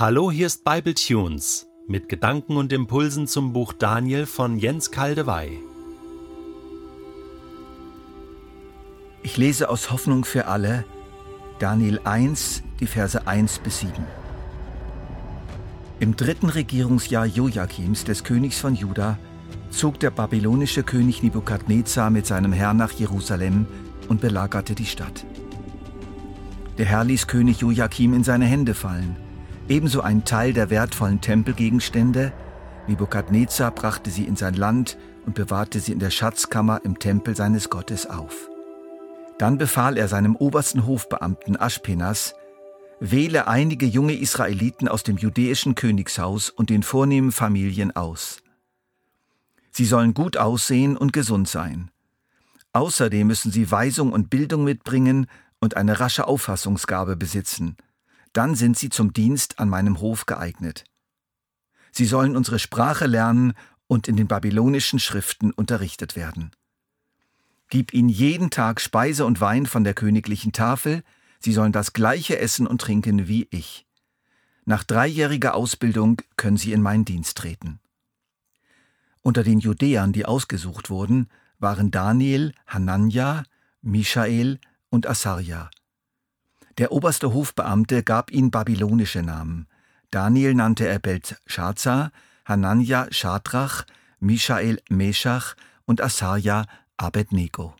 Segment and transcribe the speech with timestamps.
[0.00, 5.58] Hallo, hier ist Bible Tunes mit Gedanken und Impulsen zum Buch Daniel von Jens Kaldewey.
[9.24, 10.84] Ich lese aus Hoffnung für alle
[11.58, 13.92] Daniel 1, die Verse 1 bis 7.
[15.98, 19.18] Im dritten Regierungsjahr Joachims, des Königs von Juda,
[19.70, 23.66] zog der babylonische König Nebukadnezar mit seinem Herrn nach Jerusalem
[24.06, 25.26] und belagerte die Stadt.
[26.78, 29.16] Der Herr ließ König Joachim in seine Hände fallen–
[29.68, 32.32] Ebenso ein Teil der wertvollen Tempelgegenstände.
[32.86, 37.68] Nebukadnezar brachte sie in sein Land und bewahrte sie in der Schatzkammer im Tempel seines
[37.68, 38.48] Gottes auf.
[39.36, 42.34] Dann befahl er seinem obersten Hofbeamten Aschpenas,
[42.98, 48.38] wähle einige junge Israeliten aus dem judäischen Königshaus und den vornehmen Familien aus.
[49.70, 51.90] Sie sollen gut aussehen und gesund sein.
[52.72, 55.26] Außerdem müssen sie Weisung und Bildung mitbringen
[55.60, 57.76] und eine rasche Auffassungsgabe besitzen–
[58.38, 60.84] dann sind sie zum Dienst an meinem Hof geeignet.
[61.90, 63.54] Sie sollen unsere Sprache lernen
[63.88, 66.52] und in den babylonischen Schriften unterrichtet werden.
[67.68, 71.02] Gib ihnen jeden Tag Speise und Wein von der königlichen Tafel,
[71.40, 73.88] sie sollen das gleiche essen und trinken wie ich.
[74.64, 77.80] Nach dreijähriger Ausbildung können sie in meinen Dienst treten.
[79.20, 83.42] Unter den Judäern, die ausgesucht wurden, waren Daniel, Hanania,
[83.82, 84.60] Michael
[84.90, 85.70] und Asarja.
[86.78, 89.66] Der oberste Hofbeamte gab ihnen babylonische Namen.
[90.10, 92.12] Daniel nannte er Belshazzar,
[92.44, 93.84] Hanania Schadrach,
[94.20, 95.54] Michael Meschach
[95.84, 97.74] und Asarja Abednego.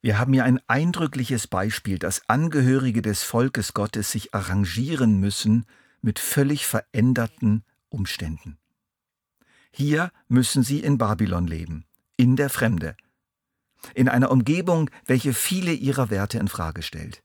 [0.00, 5.66] Wir haben hier ein eindrückliches Beispiel, dass Angehörige des Volkes Gottes sich arrangieren müssen
[6.00, 8.58] mit völlig veränderten Umständen.
[9.72, 11.84] Hier müssen sie in Babylon leben,
[12.16, 12.96] in der Fremde,
[13.94, 17.22] in einer Umgebung, welche viele ihrer Werte in Frage stellt.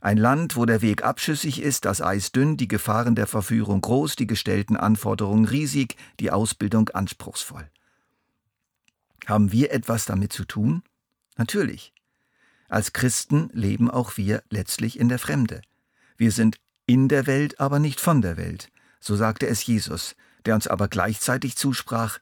[0.00, 4.14] Ein Land, wo der Weg abschüssig ist, das Eis dünn, die Gefahren der Verführung groß,
[4.14, 7.68] die gestellten Anforderungen riesig, die Ausbildung anspruchsvoll.
[9.26, 10.82] Haben wir etwas damit zu tun?
[11.36, 11.92] Natürlich.
[12.68, 15.62] Als Christen leben auch wir letztlich in der Fremde.
[16.16, 18.70] Wir sind in der Welt, aber nicht von der Welt.
[19.00, 20.14] So sagte es Jesus,
[20.46, 22.18] der uns aber gleichzeitig zusprach,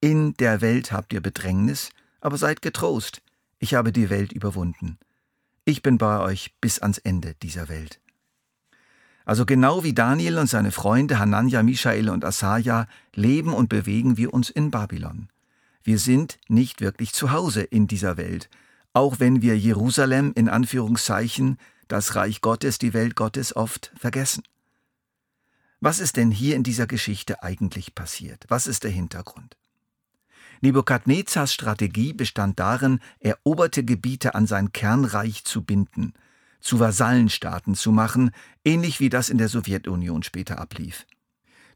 [0.00, 3.22] in der Welt habt ihr Bedrängnis, aber seid getrost,
[3.58, 4.98] ich habe die Welt überwunden.
[5.64, 8.00] Ich bin bei euch bis ans Ende dieser Welt.
[9.24, 14.32] Also genau wie Daniel und seine Freunde Hanania, Michael und Asaja leben und bewegen wir
[14.34, 15.28] uns in Babylon.
[15.82, 18.48] Wir sind nicht wirklich zu Hause in dieser Welt,
[18.92, 21.58] auch wenn wir Jerusalem in Anführungszeichen,
[21.88, 24.42] das Reich Gottes, die Welt Gottes oft vergessen.
[25.80, 28.44] Was ist denn hier in dieser Geschichte eigentlich passiert?
[28.48, 29.56] Was ist der Hintergrund?
[30.60, 36.12] Nebukadnezars Strategie bestand darin, eroberte Gebiete an sein Kernreich zu binden,
[36.60, 38.30] zu Vasallenstaaten zu machen,
[38.64, 41.06] ähnlich wie das in der Sowjetunion später ablief.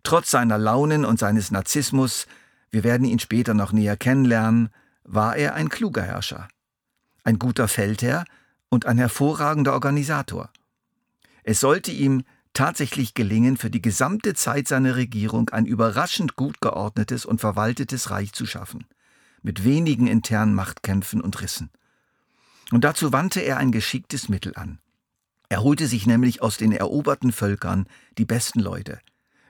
[0.02, 2.26] Trotz seiner Launen und seines Narzissmus,
[2.70, 4.68] wir werden ihn später noch näher kennenlernen,
[5.04, 6.48] war er ein kluger Herrscher,
[7.22, 8.24] ein guter Feldherr
[8.68, 10.50] und ein hervorragender Organisator.
[11.42, 12.24] Es sollte ihm
[12.54, 18.32] tatsächlich gelingen, für die gesamte Zeit seiner Regierung ein überraschend gut geordnetes und verwaltetes Reich
[18.32, 18.86] zu schaffen,
[19.42, 21.70] mit wenigen internen Machtkämpfen und Rissen.
[22.70, 24.78] Und dazu wandte er ein geschicktes Mittel an.
[25.48, 29.00] Er holte sich nämlich aus den eroberten Völkern die besten Leute,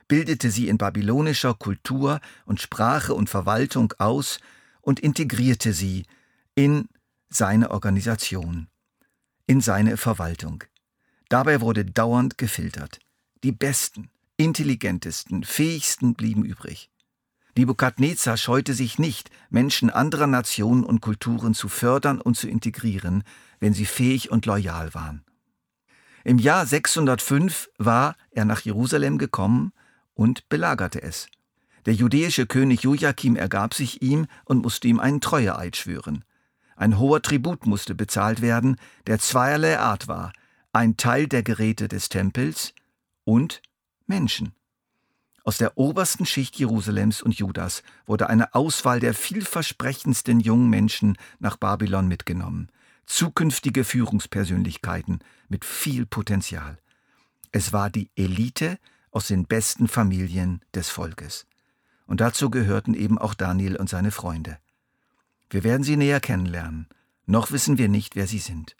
[0.07, 4.39] bildete sie in babylonischer Kultur und Sprache und Verwaltung aus
[4.81, 6.05] und integrierte sie
[6.53, 6.89] in
[7.29, 8.67] seine Organisation,
[9.47, 10.63] in seine Verwaltung.
[11.35, 12.99] Dabei wurde dauernd gefiltert.
[13.43, 16.89] Die besten, intelligentesten, fähigsten blieben übrig.
[17.57, 23.25] Nebukadnezar scheute sich nicht, Menschen anderer Nationen und Kulturen zu fördern und zu integrieren,
[23.59, 25.25] wenn sie fähig und loyal waren.
[26.23, 29.73] Im Jahr 605 war er nach Jerusalem gekommen
[30.13, 31.27] und belagerte es.
[31.85, 36.23] Der judäische König Joachim ergab sich ihm und musste ihm einen Treueeid schwören.
[36.77, 40.31] Ein hoher Tribut musste bezahlt werden, der zweierlei Art war,
[40.75, 42.73] ein Teil der Geräte des Tempels
[43.23, 43.61] und
[44.07, 44.53] Menschen.
[45.45, 51.55] Aus der obersten Schicht Jerusalems und Judas wurde eine Auswahl der vielversprechendsten jungen Menschen nach
[51.55, 52.69] Babylon mitgenommen,
[53.05, 56.77] zukünftige Führungspersönlichkeiten mit viel Potenzial.
[57.53, 58.77] Es war die Elite
[59.11, 61.47] aus den besten Familien des Volkes.
[62.05, 64.57] Und dazu gehörten eben auch Daniel und seine Freunde.
[65.49, 66.89] Wir werden sie näher kennenlernen,
[67.25, 68.75] noch wissen wir nicht, wer sie sind.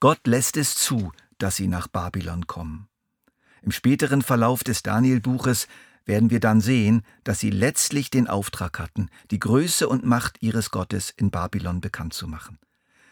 [0.00, 2.88] Gott lässt es zu, dass sie nach Babylon kommen.
[3.60, 5.68] Im späteren Verlauf des Daniel-Buches
[6.06, 10.70] werden wir dann sehen, dass sie letztlich den Auftrag hatten, die Größe und Macht ihres
[10.70, 12.58] Gottes in Babylon bekannt zu machen.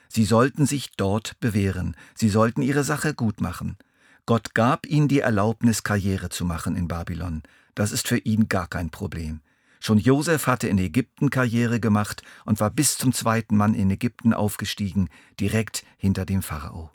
[0.08, 3.76] Sie sollten sich dort bewähren, sie sollten ihre Sache gut machen.
[4.24, 7.42] Gott gab ihm die Erlaubnis, Karriere zu machen in Babylon.
[7.74, 9.42] Das ist für ihn gar kein Problem.
[9.80, 14.34] Schon Josef hatte in Ägypten Karriere gemacht und war bis zum zweiten Mann in Ägypten
[14.34, 15.08] aufgestiegen,
[15.38, 16.90] direkt hinter dem Pharao.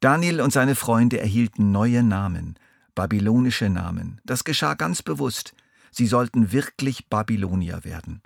[0.00, 2.58] Daniel und seine Freunde erhielten neue Namen,
[2.94, 4.20] babylonische Namen.
[4.24, 5.54] Das geschah ganz bewusst.
[5.90, 8.22] Sie sollten wirklich Babylonier werden.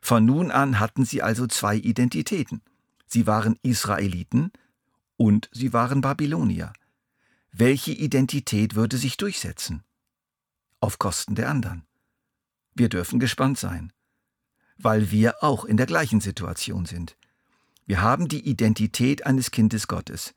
[0.00, 2.60] Von nun an hatten sie also zwei Identitäten.
[3.06, 4.52] Sie waren Israeliten
[5.16, 6.72] und sie waren Babylonier.
[7.52, 9.84] Welche Identität würde sich durchsetzen?
[10.80, 11.84] Auf Kosten der anderen.
[12.74, 13.92] Wir dürfen gespannt sein,
[14.78, 17.16] weil wir auch in der gleichen Situation sind.
[17.86, 20.34] Wir haben die Identität eines Kindes Gottes.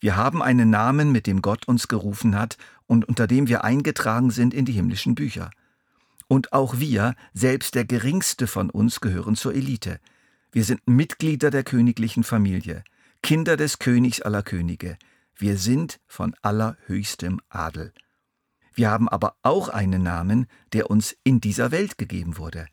[0.00, 4.30] Wir haben einen Namen, mit dem Gott uns gerufen hat und unter dem wir eingetragen
[4.30, 5.50] sind in die himmlischen Bücher.
[6.28, 10.00] Und auch wir, selbst der geringste von uns, gehören zur Elite.
[10.52, 12.84] Wir sind Mitglieder der königlichen Familie,
[13.22, 14.98] Kinder des Königs aller Könige.
[15.36, 17.92] Wir sind von allerhöchstem Adel.
[18.78, 22.68] Wir haben aber auch einen Namen, der uns in dieser Welt gegeben wurde.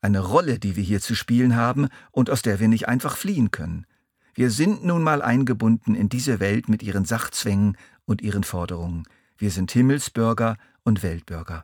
[0.00, 3.50] Eine Rolle, die wir hier zu spielen haben und aus der wir nicht einfach fliehen
[3.50, 3.84] können.
[4.32, 7.76] Wir sind nun mal eingebunden in diese Welt mit ihren Sachzwängen
[8.06, 9.02] und ihren Forderungen.
[9.36, 11.62] Wir sind Himmelsbürger und Weltbürger.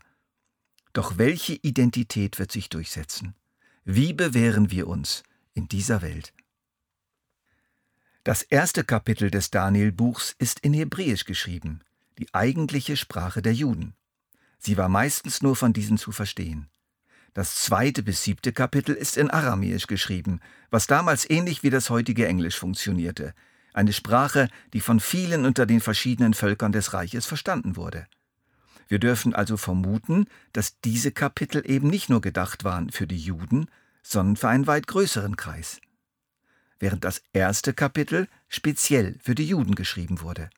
[0.93, 3.35] Doch welche Identität wird sich durchsetzen?
[3.87, 5.23] Wie bewähren wir uns
[5.55, 6.35] in dieser Welt?
[8.25, 11.81] Das erste Kapitel des Daniel-Buchs ist in Hebräisch geschrieben
[12.19, 13.95] die eigentliche Sprache der Juden.
[14.59, 16.69] Sie war meistens nur von diesen zu verstehen.
[17.35, 20.41] Das zweite bis siebte Kapitel ist in Aramäisch geschrieben,
[20.71, 23.35] was damals ähnlich wie das heutige Englisch funktionierte,
[23.75, 28.07] eine Sprache, die von vielen unter den verschiedenen Völkern des Reiches verstanden wurde.
[28.89, 33.67] Wir dürfen also vermuten, dass diese Kapitel eben nicht nur gedacht waren für die Juden,
[34.03, 35.81] sondern für einen weit größeren Kreis.
[36.79, 40.49] Während das erste Kapitel speziell für die Juden geschrieben wurde.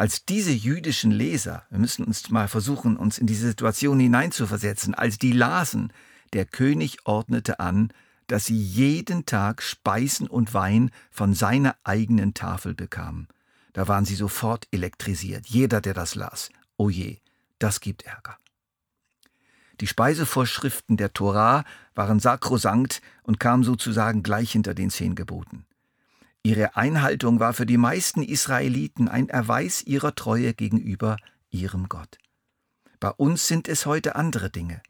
[0.00, 5.18] Als diese jüdischen Leser, wir müssen uns mal versuchen, uns in diese Situation hineinzuversetzen, als
[5.18, 5.92] die lasen,
[6.32, 7.92] der König ordnete an,
[8.26, 13.28] dass sie jeden Tag Speisen und Wein von seiner eigenen Tafel bekamen.
[13.74, 16.48] Da waren sie sofort elektrisiert, jeder, der das las.
[16.78, 17.18] Oh je,
[17.58, 18.38] das gibt Ärger.
[19.82, 21.62] Die Speisevorschriften der Torah
[21.94, 25.66] waren sakrosankt und kamen sozusagen gleich hinter den zehn Geboten.
[26.42, 31.16] Ihre Einhaltung war für die meisten Israeliten ein Erweis ihrer Treue gegenüber
[31.50, 32.18] ihrem Gott.
[32.98, 34.82] Bei uns sind es heute andere Dinge.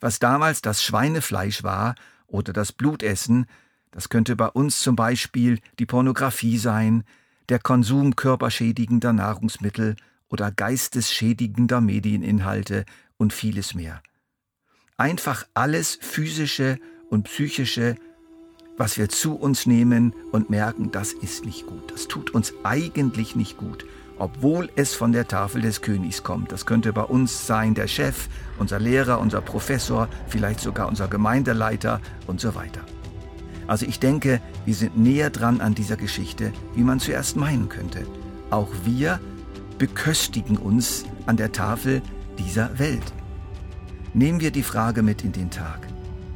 [0.00, 1.94] Was damals das Schweinefleisch war
[2.26, 3.46] oder das Blutessen,
[3.90, 7.04] das könnte bei uns zum Beispiel die Pornografie sein,
[7.48, 9.96] der Konsum körperschädigender Nahrungsmittel
[10.28, 12.84] oder geistesschädigender Medieninhalte
[13.16, 14.02] und vieles mehr.
[14.96, 16.78] Einfach alles physische
[17.08, 17.96] und psychische
[18.80, 21.92] was wir zu uns nehmen und merken, das ist nicht gut.
[21.92, 23.84] Das tut uns eigentlich nicht gut,
[24.18, 26.50] obwohl es von der Tafel des Königs kommt.
[26.50, 28.28] Das könnte bei uns sein der Chef,
[28.58, 32.80] unser Lehrer, unser Professor, vielleicht sogar unser Gemeindeleiter und so weiter.
[33.66, 38.06] Also ich denke, wir sind näher dran an dieser Geschichte, wie man zuerst meinen könnte.
[38.48, 39.20] Auch wir
[39.76, 42.00] beköstigen uns an der Tafel
[42.38, 43.12] dieser Welt.
[44.14, 45.86] Nehmen wir die Frage mit in den Tag.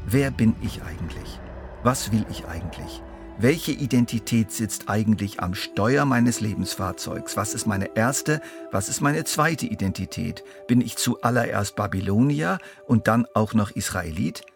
[0.06, 1.40] Wer bin ich eigentlich?
[1.84, 3.02] Was will ich eigentlich?
[3.36, 7.36] Welche Identität sitzt eigentlich am Steuer meines Lebensfahrzeugs?
[7.36, 8.40] Was ist meine erste,
[8.70, 10.44] was ist meine zweite Identität?
[10.66, 14.46] Bin ich zuallererst Babylonier und dann auch noch Israelit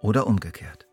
[0.00, 0.83] oder umgekehrt?